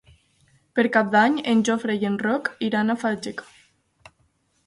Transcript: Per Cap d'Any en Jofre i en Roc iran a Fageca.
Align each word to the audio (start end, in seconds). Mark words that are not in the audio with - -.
Per 0.77 0.85
Cap 0.95 1.11
d'Any 1.15 1.35
en 1.51 1.59
Jofre 1.69 1.97
i 2.05 2.09
en 2.09 2.17
Roc 2.23 2.49
iran 2.71 2.89
a 2.89 2.95
Fageca. 3.05 4.15